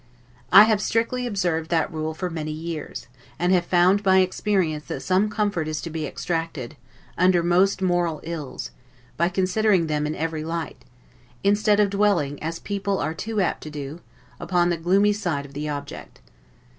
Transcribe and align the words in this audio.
I 0.51 0.63
have 0.63 0.81
strictly 0.81 1.27
observed 1.27 1.69
that 1.69 1.93
rule 1.93 2.15
for 2.15 2.27
many 2.31 2.49
years, 2.51 3.05
and 3.37 3.53
have 3.53 3.67
found 3.67 4.01
by 4.01 4.17
experience 4.17 4.85
that 4.85 5.01
some 5.01 5.29
comfort 5.29 5.67
is 5.67 5.79
to 5.81 5.91
be 5.91 6.07
extracted, 6.07 6.75
under 7.19 7.43
most 7.43 7.83
moral 7.83 8.19
ills, 8.23 8.71
by 9.15 9.29
considering 9.29 9.85
them 9.85 10.07
in 10.07 10.15
every 10.15 10.43
light, 10.43 10.85
instead 11.43 11.79
of 11.79 11.91
dwelling, 11.91 12.41
as 12.41 12.57
people 12.57 12.97
are 12.97 13.13
too 13.13 13.41
apt 13.41 13.61
to 13.61 13.69
do, 13.69 14.01
upon 14.39 14.71
the 14.71 14.77
gloomy 14.77 15.13
side 15.13 15.45
of 15.45 15.53
the 15.53 15.69
object. 15.69 16.19